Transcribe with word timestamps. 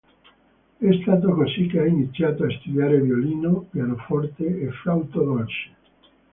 È 0.79 0.99
stato 1.03 1.29
così 1.35 1.67
che 1.67 1.77
ha 1.79 1.85
iniziato 1.85 2.43
a 2.43 2.49
studiare 2.49 2.99
violino, 3.01 3.67
pianoforte 3.69 4.61
e 4.61 4.71
flauto 4.71 5.23
dolce. 5.23 5.69